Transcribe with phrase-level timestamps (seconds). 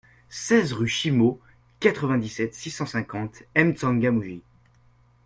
[0.29, 1.39] seize rue Chimo,
[1.79, 4.41] quatre-vingt-dix-sept, six cent cinquante, M'Tsangamouji